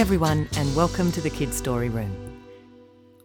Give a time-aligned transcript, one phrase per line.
[0.00, 2.42] Everyone, and welcome to the Kids Story Room.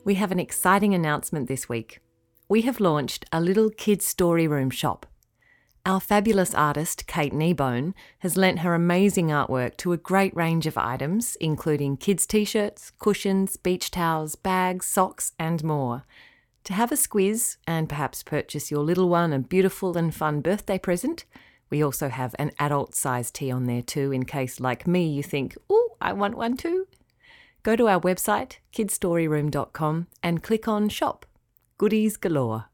[0.03, 2.01] We have an exciting announcement this week.
[2.49, 5.05] We have launched a little Kids Story Room shop.
[5.85, 10.77] Our fabulous artist, Kate Kneebone, has lent her amazing artwork to a great range of
[10.77, 16.03] items, including kids' t shirts, cushions, beach towels, bags, socks, and more.
[16.65, 20.77] To have a squiz and perhaps purchase your little one a beautiful and fun birthday
[20.77, 21.23] present,
[21.69, 25.23] we also have an adult size tee on there too, in case, like me, you
[25.23, 26.87] think, oh, I want one too.
[27.63, 31.25] Go to our website, kidstoryroom.com, and click on Shop.
[31.77, 32.65] Goodies galore.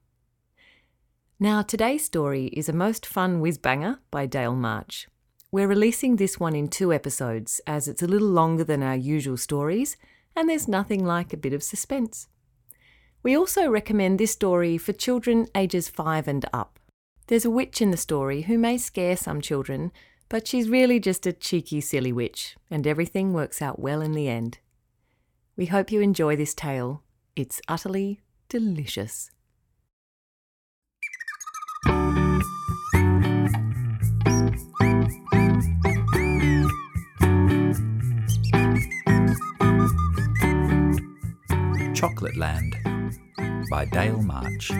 [1.39, 5.07] Now, today's story is a most fun whiz banger by Dale March.
[5.51, 9.37] We're releasing this one in two episodes, as it's a little longer than our usual
[9.37, 9.97] stories,
[10.35, 12.27] and there's nothing like a bit of suspense.
[13.23, 16.79] We also recommend this story for children ages five and up.
[17.27, 19.91] There's a witch in the story who may scare some children,
[20.31, 24.29] but she's really just a cheeky, silly witch, and everything works out well in the
[24.29, 24.59] end.
[25.57, 27.03] We hope you enjoy this tale.
[27.35, 29.29] It's utterly delicious.
[41.93, 42.77] Chocolate Land
[43.69, 44.71] by Dale March.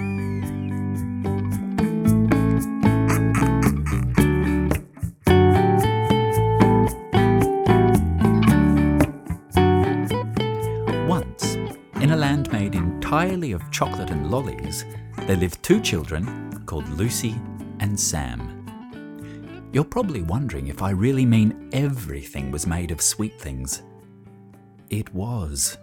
[13.11, 14.85] Entirely of chocolate and lollies,
[15.27, 17.35] there lived two children called Lucy
[17.81, 19.67] and Sam.
[19.73, 23.83] You're probably wondering if I really mean everything was made of sweet things.
[24.89, 25.77] It was.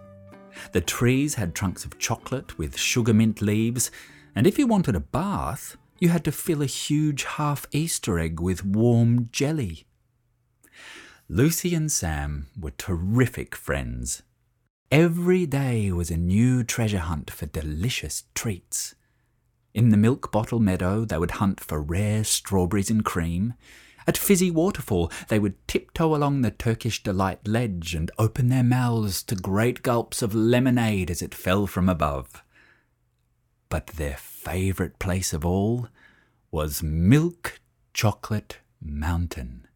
[0.71, 3.91] The trees had trunks of chocolate with sugar mint leaves,
[4.33, 8.39] and if you wanted a bath, you had to fill a huge half Easter egg
[8.39, 9.85] with warm jelly.
[11.27, 14.23] Lucy and Sam were terrific friends.
[14.91, 18.95] Every day was a new treasure hunt for delicious treats.
[19.71, 23.53] In the milk bottle meadow, they would hunt for rare strawberries and cream.
[24.07, 29.21] At Fizzy Waterfall, they would tiptoe along the Turkish Delight ledge and open their mouths
[29.23, 32.43] to great gulps of lemonade as it fell from above.
[33.69, 35.87] But their favourite place of all
[36.49, 37.59] was Milk
[37.93, 39.67] Chocolate Mountain.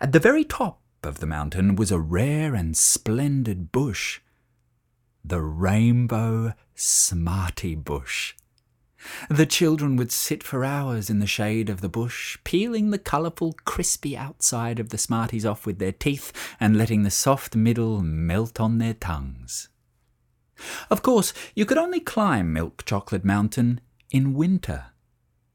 [0.00, 4.20] At the very top of the mountain was a rare and splendid bush,
[5.24, 8.34] the Rainbow Smarty Bush.
[9.28, 13.56] The children would sit for hours in the shade of the bush, peeling the colourful,
[13.64, 18.60] crispy outside of the Smarties off with their teeth and letting the soft middle melt
[18.60, 19.68] on their tongues.
[20.90, 23.80] Of course, you could only climb Milk Chocolate Mountain
[24.10, 24.91] in winter.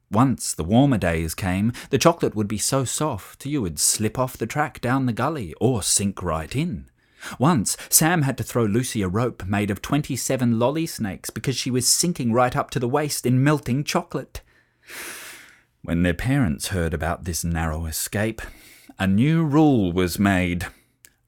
[0.10, 4.38] Once the warmer days came, the chocolate would be so soft you would slip off
[4.38, 6.90] the track down the gully or sink right in.
[7.40, 11.72] Once, Sam had to throw Lucy a rope made of 27 lolly snakes because she
[11.72, 14.42] was sinking right up to the waist in melting chocolate.
[15.82, 18.42] When their parents heard about this narrow escape,
[19.00, 20.68] a new rule was made.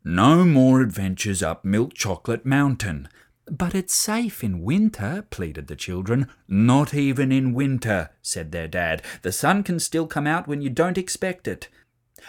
[0.03, 3.09] No more adventures up Milk Chocolate Mountain.
[3.49, 6.27] But it's safe in winter, pleaded the children.
[6.47, 9.01] Not even in winter, said their dad.
[9.23, 11.67] The sun can still come out when you don't expect it.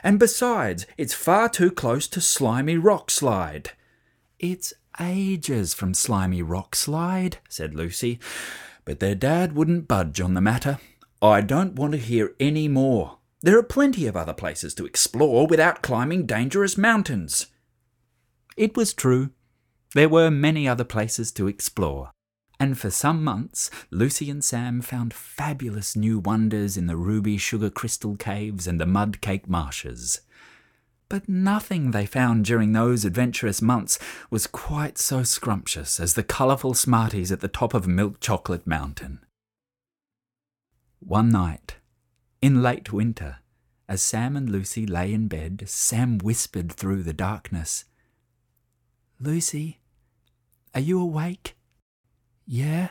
[0.02, 3.72] And besides, it's far too close to Slimy Rock Slide.
[4.38, 8.18] It's ages from Slimy Rock Slide, said Lucy,
[8.84, 10.78] but their dad wouldn't budge on the matter.
[11.20, 13.18] I don't want to hear any more.
[13.42, 17.46] There are plenty of other places to explore without climbing dangerous mountains.
[18.56, 19.30] It was true.
[19.94, 22.12] There were many other places to explore
[22.60, 27.70] and for some months Lucy and Sam found fabulous new wonders in the ruby sugar
[27.70, 30.20] crystal caves and the mud cake marshes.
[31.08, 33.98] But nothing they found during those adventurous months
[34.30, 39.24] was quite so scrumptious as the colourful Smarties at the top of Milk Chocolate Mountain.
[41.00, 41.76] One night,
[42.42, 43.38] in late winter,
[43.88, 47.86] as Sam and Lucy lay in bed, Sam whispered through the darkness,
[49.18, 49.79] Lucy,
[50.74, 51.56] are you awake?
[52.46, 52.90] Yeah?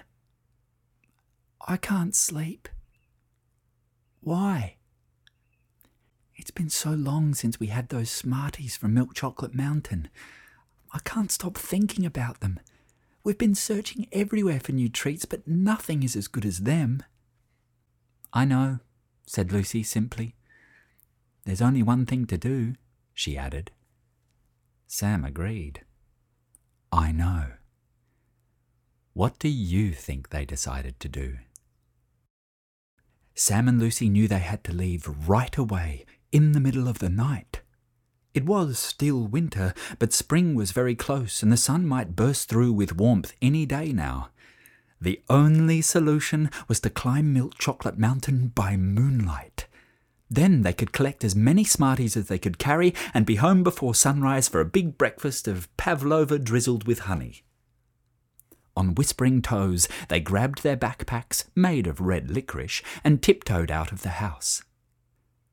[1.67, 2.67] I can't sleep.
[4.21, 4.75] Why?
[6.35, 10.09] It's been so long since we had those Smarties from Milk Chocolate Mountain.
[10.91, 12.59] I can't stop thinking about them.
[13.23, 17.03] We've been searching everywhere for new treats, but nothing is as good as them.
[18.33, 18.79] I know,
[19.27, 20.35] said Lucy simply.
[21.45, 22.75] There's only one thing to do,
[23.13, 23.71] she added.
[24.87, 25.83] Sam agreed.
[26.91, 27.51] I know.
[29.19, 31.39] What do you think they decided to do?
[33.35, 37.09] Sam and Lucy knew they had to leave right away, in the middle of the
[37.09, 37.59] night.
[38.33, 42.71] It was still winter, but spring was very close and the sun might burst through
[42.71, 44.29] with warmth any day now.
[45.01, 49.67] The only solution was to climb Milk Chocolate Mountain by moonlight.
[50.29, 53.93] Then they could collect as many Smarties as they could carry and be home before
[53.93, 57.43] sunrise for a big breakfast of pavlova drizzled with honey.
[58.79, 64.03] On whispering toes, they grabbed their backpacks, made of red licorice, and tiptoed out of
[64.03, 64.63] the house.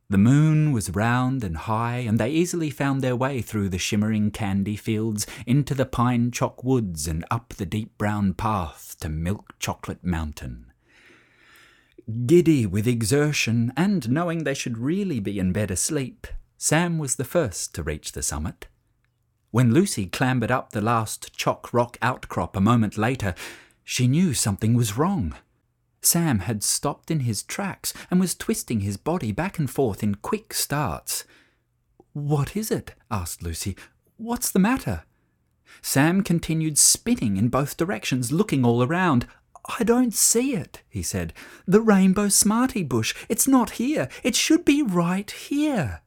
[0.09, 4.31] The moon was round and high, and they easily found their way through the shimmering
[4.31, 9.57] candy fields into the pine chock woods and up the deep brown path to Milk
[9.59, 10.71] Chocolate Mountain.
[12.27, 16.29] Giddy with exertion, and knowing they should really be in bed asleep,
[16.59, 18.69] Sam was the first to reach the summit.
[19.57, 23.35] When Lucy clambered up the last chalk rock outcrop a moment later,
[23.85, 25.35] she knew something was wrong.
[26.03, 30.17] Sam had stopped in his tracks and was twisting his body back and forth in
[30.17, 31.25] quick starts.
[32.13, 32.97] What is it?
[33.11, 33.79] asked Lucy.
[34.19, 35.05] What's the matter?
[35.81, 39.27] Sam continued spinning in both directions, looking all around.
[39.79, 41.33] I don't see it, he said.
[41.67, 43.15] The rainbow smarty bush.
[43.27, 44.11] It's not here.
[44.23, 46.03] It should be right here.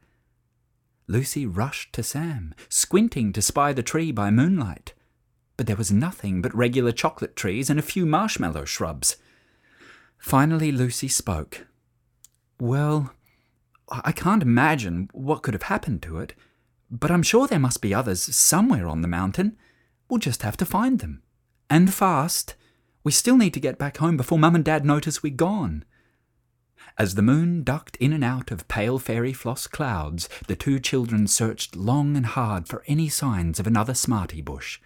[1.10, 4.94] Lucy rushed to Sam, squinting to spy the tree by moonlight.
[5.58, 9.18] But there was nothing but regular chocolate trees and a few marshmallow shrubs.
[10.20, 11.66] Finally, Lucy spoke.
[12.60, 13.12] Well,
[13.90, 16.36] I can't imagine what could have happened to it,
[16.92, 19.58] but I'm sure there must be others somewhere on the mountain.
[20.10, 21.24] We'll just have to find them.
[21.72, 22.54] And fast.
[23.04, 25.86] We still need to get back home before Mum and Dad notice we're gone.
[26.98, 31.28] As the moon ducked in and out of pale fairy floss clouds, the two children
[31.28, 34.80] searched long and hard for any signs of another smarty bush.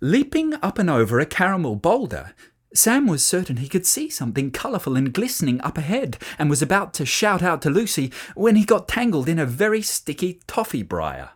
[0.00, 2.34] Leaping up and over a caramel boulder,
[2.74, 6.92] Sam was certain he could see something colourful and glistening up ahead, and was about
[6.94, 11.30] to shout out to Lucy when he got tangled in a very sticky toffee briar.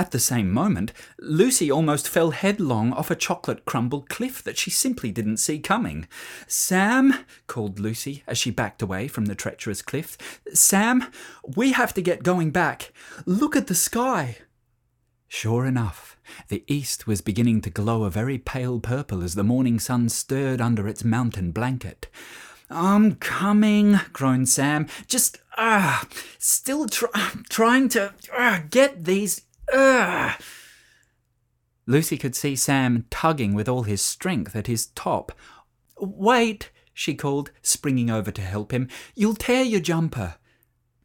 [0.00, 4.70] At the same moment, Lucy almost fell headlong off a chocolate crumbled cliff that she
[4.70, 6.08] simply didn't see coming.
[6.46, 10.16] Sam, called Lucy as she backed away from the treacherous cliff,
[10.54, 11.12] Sam,
[11.54, 12.94] we have to get going back.
[13.26, 14.38] Look at the sky.
[15.28, 16.16] Sure enough,
[16.48, 20.62] the east was beginning to glow a very pale purple as the morning sun stirred
[20.62, 22.08] under its mountain blanket.
[22.70, 24.86] I'm coming, groaned Sam.
[25.06, 26.06] Just, ah,
[26.38, 27.10] still try,
[27.50, 30.38] trying to ah, get these, ah.
[31.86, 35.32] Lucy could see Sam tugging with all his strength at his top.
[35.98, 38.88] Wait, she called, springing over to help him.
[39.14, 40.36] You'll tear your jumper.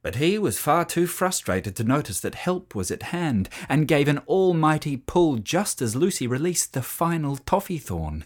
[0.02, 4.08] But he was far too frustrated to notice that help was at hand, and gave
[4.08, 8.26] an almighty pull just as Lucy released the final toffee thorn.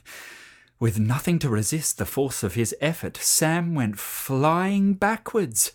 [0.80, 5.72] With nothing to resist the force of his effort, Sam went flying backwards.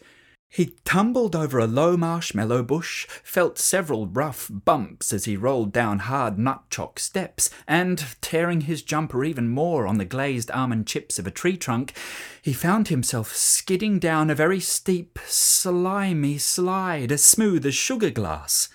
[0.54, 5.98] He tumbled over a low marshmallow bush, felt several rough bumps as he rolled down
[5.98, 11.26] hard nutchock steps, and, tearing his jumper even more on the glazed almond chips of
[11.26, 11.92] a tree trunk,
[12.40, 18.68] he found himself skidding down a very steep, slimy slide as smooth as sugar glass.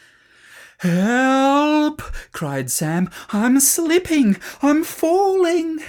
[0.79, 2.01] Help!
[2.33, 3.09] cried Sam.
[3.29, 4.35] I'm slipping!
[4.61, 5.79] I'm falling!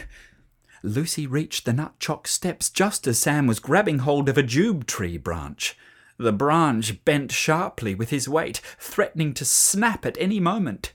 [0.82, 5.18] Lucy reached the nutchock steps just as Sam was grabbing hold of a jube tree
[5.18, 5.76] branch.
[6.20, 10.92] The branch bent sharply with his weight, threatening to snap at any moment.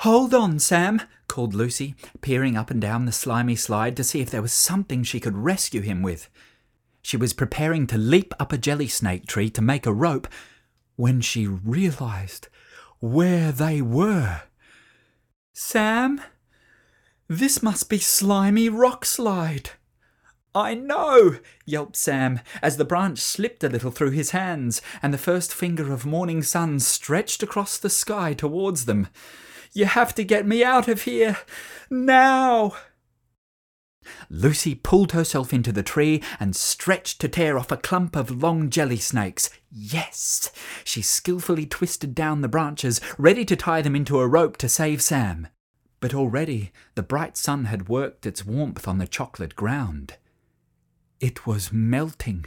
[0.00, 4.28] Hold on, Sam, called Lucy, peering up and down the slimy slide to see if
[4.28, 6.28] there was something she could rescue him with.
[7.00, 10.28] She was preparing to leap up a jelly snake tree to make a rope
[10.96, 12.48] when she realized
[13.00, 14.42] where they were.
[15.54, 16.20] Sam,
[17.28, 19.70] this must be Slimy Rock Slide.
[20.56, 21.36] I know,
[21.66, 25.92] yelped Sam, as the branch slipped a little through his hands, and the first finger
[25.92, 29.08] of morning sun stretched across the sky towards them.
[29.74, 31.36] You have to get me out of here.
[31.90, 32.74] Now!
[34.30, 38.70] Lucy pulled herself into the tree and stretched to tear off a clump of long
[38.70, 39.50] jelly snakes.
[39.70, 40.50] Yes!
[40.84, 45.02] She skilfully twisted down the branches, ready to tie them into a rope to save
[45.02, 45.48] Sam
[45.98, 50.16] but already the bright sun had worked its warmth on the chocolate ground.
[51.20, 52.46] It was melting.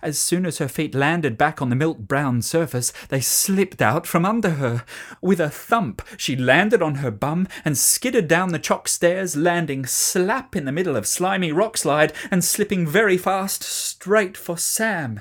[0.00, 4.06] As soon as her feet landed back on the milk brown surface, they slipped out
[4.06, 4.84] from under her.
[5.20, 9.84] With a thump, she landed on her bum and skidded down the chalk stairs, landing
[9.84, 15.20] slap in the middle of Slimy Rock Slide and slipping very fast straight for Sam.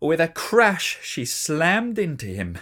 [0.00, 2.58] With a crash, she slammed into him.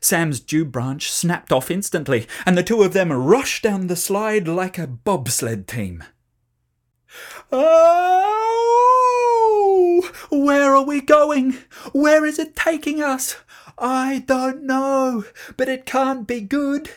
[0.00, 4.46] Sam's jube branch snapped off instantly, and the two of them rushed down the slide
[4.46, 6.04] like a bobsled team.
[7.56, 7.70] Oh!
[10.30, 11.58] Where are we going?
[11.92, 13.36] Where is it taking us?
[13.78, 15.24] I don't know,
[15.56, 16.90] but it can't be good.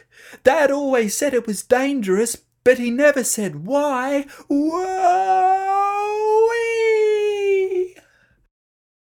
[0.43, 4.25] Dad always said it was dangerous, but he never said why.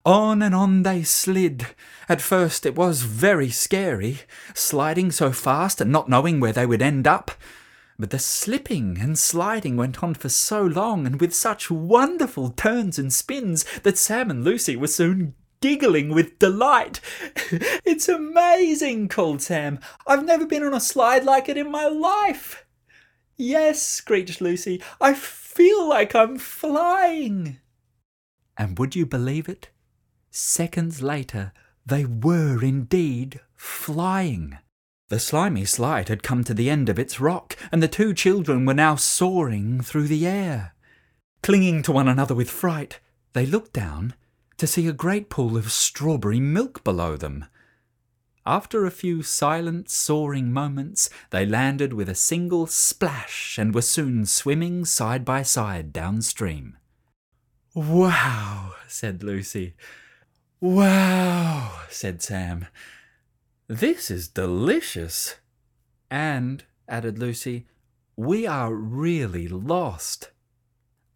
[0.06, 1.68] On and on they slid.
[2.08, 4.22] At first it was very scary,
[4.54, 7.32] sliding so fast and not knowing where they would end up.
[8.02, 12.98] But the slipping and sliding went on for so long and with such wonderful turns
[12.98, 17.00] and spins that Sam and Lucy were soon giggling with delight.
[17.86, 19.78] it's amazing, called Sam.
[20.08, 22.66] I've never been on a slide like it in my life.
[23.38, 27.60] Yes, screeched Lucy, I feel like I'm flying.
[28.58, 29.70] And would you believe it?
[30.32, 31.54] Seconds later,
[31.86, 34.58] they were indeed flying.
[35.12, 38.66] The slimy slide had come to the end of its rock, and the two children
[38.66, 40.74] were now soaring through the air.
[41.44, 43.02] Clinging to one another with fright,
[43.34, 44.14] they looked down
[44.56, 47.44] to see a great pool of strawberry milk below them.
[48.46, 54.26] After a few silent, soaring moments, they landed with a single splash and were soon
[54.26, 56.78] swimming side by side downstream.
[57.76, 59.74] Wow, said Lucy.
[60.62, 62.68] Wow, said Sam.
[63.72, 65.38] This is delicious.
[66.10, 67.68] And, added Lucy,
[68.18, 70.32] we are really lost.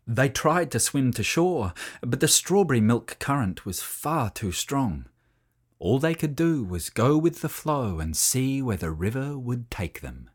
[0.07, 5.07] They tried to swim to shore, but the strawberry milk current was far too strong.
[5.79, 9.69] All they could do was go with the flow and see where the river would
[9.69, 10.29] take them.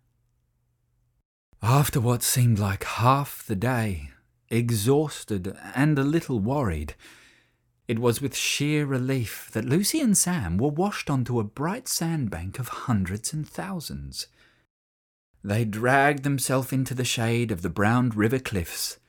[1.63, 4.11] After what seemed like half the day,
[4.51, 6.97] exhausted and a little worried,
[7.91, 12.61] it was with sheer relief that Lucy and Sam were washed onto a bright sandbank
[12.61, 14.29] of hundreds and thousands.
[15.43, 19.01] They dragged themselves into the shade of the brown river cliffs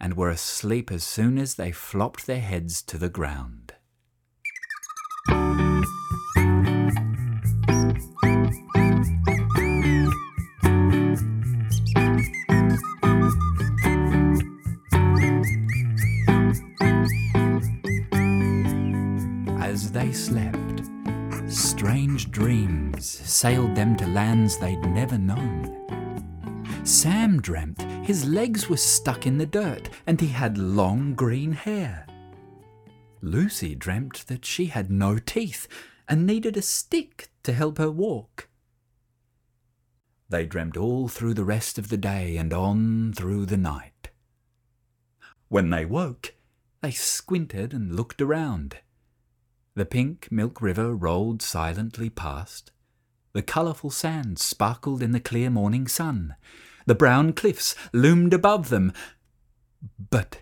[0.00, 3.65] and were asleep as soon as they flopped their heads to the ground.
[19.66, 20.84] As they slept,
[21.48, 25.74] strange dreams sailed them to lands they'd never known.
[26.84, 32.06] Sam dreamt his legs were stuck in the dirt and he had long green hair.
[33.20, 35.66] Lucy dreamt that she had no teeth
[36.08, 38.48] and needed a stick to help her walk.
[40.28, 44.10] They dreamt all through the rest of the day and on through the night.
[45.48, 46.34] When they woke,
[46.82, 48.76] they squinted and looked around.
[49.76, 52.72] The pink milk river rolled silently past.
[53.34, 56.34] The colourful sand sparkled in the clear morning sun.
[56.86, 58.94] The brown cliffs loomed above them.
[60.10, 60.40] But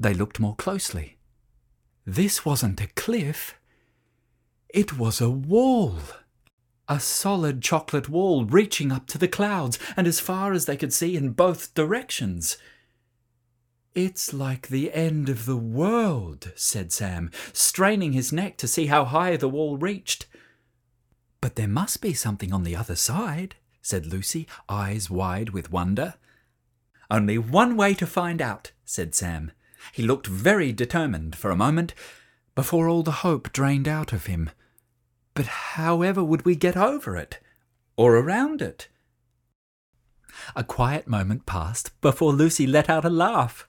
[0.00, 1.18] they looked more closely.
[2.04, 3.54] This wasn't a cliff.
[4.68, 5.98] It was a wall.
[6.88, 10.92] A solid chocolate wall reaching up to the clouds and as far as they could
[10.92, 12.56] see in both directions.
[13.94, 19.04] It's like the end of the world, said Sam, straining his neck to see how
[19.04, 20.26] high the wall reached.
[21.40, 26.14] But there must be something on the other side said Lucy, eyes wide with wonder.
[27.10, 29.50] Only one way to find out, said Sam.
[29.92, 31.92] He looked very determined for a moment,
[32.54, 34.50] before all the hope drained out of him.
[35.34, 37.40] But however would we get over it?
[37.96, 38.88] Or around it?
[40.54, 43.68] A quiet moment passed before Lucy let out a laugh.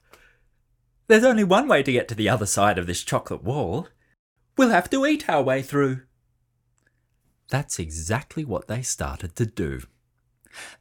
[1.13, 3.87] There's only one way to get to the other side of this chocolate wall.
[4.57, 6.01] We'll have to eat our way through.
[7.49, 9.81] That's exactly what they started to do.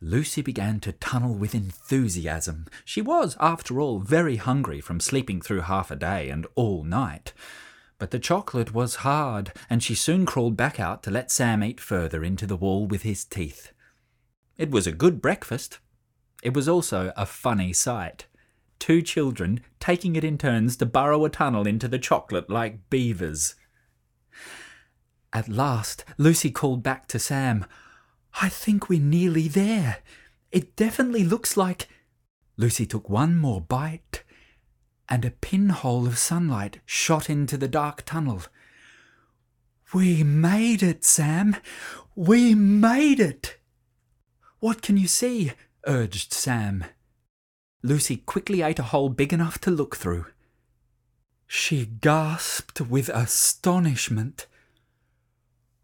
[0.01, 2.65] Lucy began to tunnel with enthusiasm.
[2.83, 7.35] She was, after all, very hungry from sleeping through half a day and all night.
[7.99, 11.79] But the chocolate was hard, and she soon crawled back out to let Sam eat
[11.79, 13.71] further into the wall with his teeth.
[14.57, 15.79] It was a good breakfast.
[16.43, 18.25] It was also a funny sight.
[18.83, 23.55] Two children taking it in turns to burrow a tunnel into the chocolate like beavers.
[25.33, 27.65] At last, Lucy called back to Sam,
[28.41, 29.99] I think we're nearly there.
[30.51, 31.87] It definitely looks like.
[32.57, 34.25] Lucy took one more bite,
[35.09, 38.43] and a pinhole of sunlight shot into the dark tunnel.
[39.95, 41.55] We made it, Sam.
[42.17, 43.59] We made it.
[44.59, 45.53] What can you see?
[45.87, 46.85] urged Sam.
[47.83, 50.27] Lucy quickly ate a hole big enough to look through.
[51.47, 54.47] She gasped with astonishment.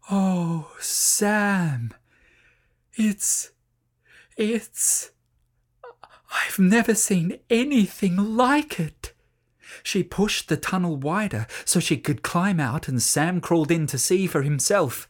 [0.09, 1.93] Oh, Sam,
[2.93, 3.51] it's.
[4.37, 5.11] it's.
[6.31, 9.13] I've never seen anything like it.
[9.83, 13.97] She pushed the tunnel wider so she could climb out, and Sam crawled in to
[13.97, 15.07] see for himself.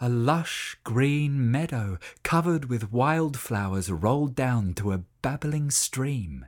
[0.00, 6.46] A lush green meadow covered with wildflowers rolled down to a babbling stream.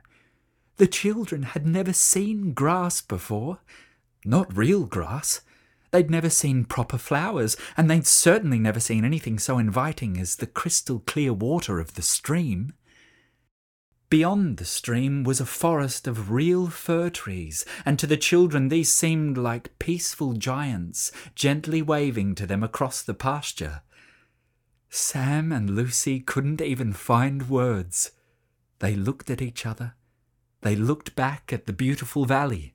[0.77, 3.59] The children had never seen grass before.
[4.25, 5.41] Not real grass.
[5.91, 10.47] They'd never seen proper flowers, and they'd certainly never seen anything so inviting as the
[10.47, 12.73] crystal clear water of the stream.
[14.09, 18.91] Beyond the stream was a forest of real fir trees, and to the children these
[18.91, 23.81] seemed like peaceful giants gently waving to them across the pasture.
[24.89, 28.11] Sam and Lucy couldn't even find words.
[28.81, 29.93] They looked at each other.
[30.61, 32.73] They looked back at the beautiful valley.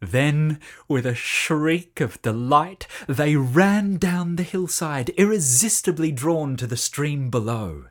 [0.00, 6.76] Then, with a shriek of delight, they ran down the hillside, irresistibly drawn to the
[6.76, 7.86] stream below.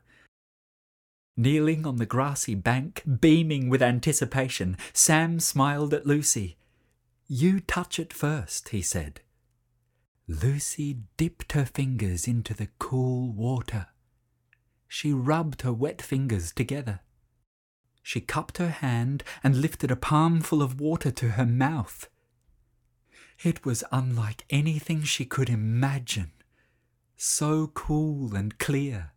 [1.35, 6.55] Kneeling on the grassy bank, beaming with anticipation, Sam smiled at Lucy.
[7.27, 9.19] You touch it first, he said.
[10.25, 13.87] Lucy dipped her fingers into the cool water.
[14.95, 16.99] She rubbed her wet fingers together.
[18.03, 22.07] She cupped her hand and lifted a palmful of water to her mouth.
[23.43, 26.31] It was unlike anything she could imagine,
[27.17, 29.13] so cool and clear.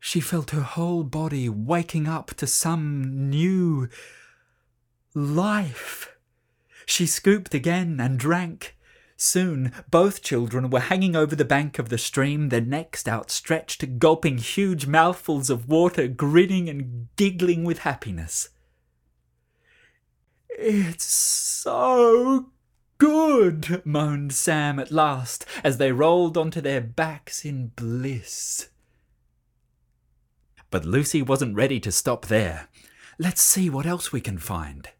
[0.00, 3.88] She felt her whole body waking up to some new
[5.14, 6.16] life.
[6.86, 8.76] She scooped again and drank.
[9.16, 14.36] Soon both children were hanging over the bank of the stream, their necks outstretched, gulping
[14.36, 18.50] huge mouthfuls of water, grinning and giggling with happiness.
[20.50, 22.50] It's so
[22.98, 28.68] good, moaned Sam at last, as they rolled onto their backs in bliss.
[30.70, 32.68] But Lucy wasn't ready to stop there.
[33.18, 34.90] Let's see what else we can find.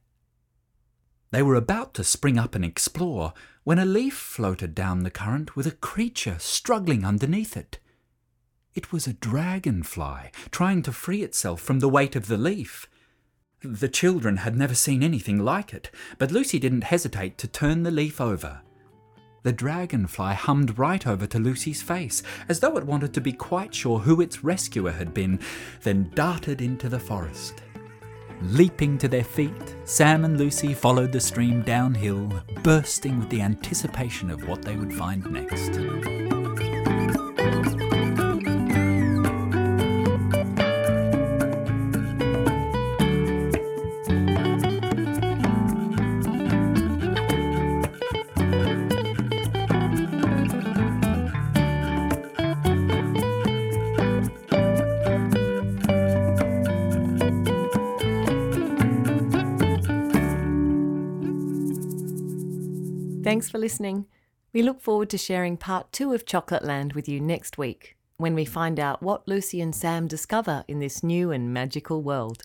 [1.31, 3.35] They were about to spring up and explore
[3.65, 7.79] when a leaf floated down the current with a creature struggling underneath it.
[8.75, 12.89] It was a dragonfly trying to free itself from the weight of the leaf.
[13.63, 17.91] The children had never seen anything like it, but Lucy didn't hesitate to turn the
[17.91, 18.61] leaf over.
[19.43, 23.75] The dragonfly hummed right over to Lucy's face, as though it wanted to be quite
[23.75, 25.41] sure who its rescuer had been,
[25.83, 27.63] then darted into the forest.
[28.43, 32.31] Leaping to their feet, Sam and Lucy followed the stream downhill,
[32.63, 36.36] bursting with the anticipation of what they would find next.
[63.37, 64.07] Thanks for listening.
[64.55, 68.35] We look forward to sharing part two of Chocolate Land with you next week when
[68.35, 72.45] we find out what Lucy and Sam discover in this new and magical world.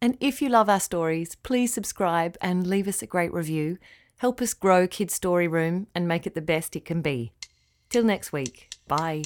[0.00, 3.78] And if you love our stories, please subscribe and leave us a great review.
[4.16, 7.32] Help us grow Kids Story Room and make it the best it can be.
[7.88, 9.22] Till next week, bye.